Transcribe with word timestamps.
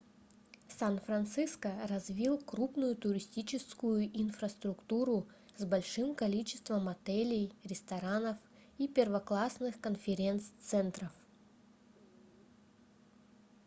сан-франциско 0.79 1.71
развил 1.89 2.39
крупную 2.39 2.95
туристическую 2.95 4.05
инфраструктуру 4.19 5.27
с 5.57 5.63
большим 5.63 6.15
количеством 6.15 6.87
отелей 6.87 7.53
ресторанов 7.63 8.35
и 8.79 8.87
первоклассных 8.87 9.79
конференц-центров 9.79 11.11